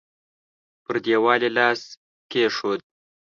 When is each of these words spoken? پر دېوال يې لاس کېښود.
پر 0.83 0.95
دېوال 1.03 1.41
يې 1.45 1.49
لاس 1.57 1.81
کېښود. 2.31 2.79